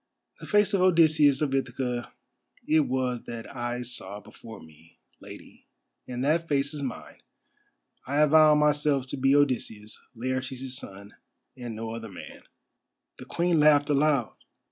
"The 0.39 0.47
face 0.47 0.73
of 0.73 0.81
Odysseus 0.81 1.43
of 1.43 1.53
Ithaca 1.53 2.11
it 2.67 2.79
was 2.87 3.25
that 3.25 3.55
I 3.55 3.83
saw 3.83 4.19
before 4.19 4.59
me, 4.59 4.97
Lady, 5.19 5.67
and 6.07 6.23
that 6.25 6.47
face 6.47 6.73
is 6.73 6.81
mine. 6.81 7.21
I 8.07 8.21
avow 8.21 8.55
myself 8.55 9.05
to 9.09 9.15
be 9.17 9.35
Odysseus, 9.35 9.99
Laertes' 10.15 10.75
son, 10.75 11.17
and 11.55 11.75
no 11.75 11.91
other 11.93 12.09
man." 12.09 12.41
The 13.19 13.25
Queen 13.25 13.59
laughed 13.59 13.91
aloud. 13.91 14.33